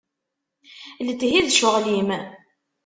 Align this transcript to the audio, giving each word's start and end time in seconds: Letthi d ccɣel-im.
Letthi 1.05 1.39
d 1.45 1.47
ccɣel-im. 1.55 2.09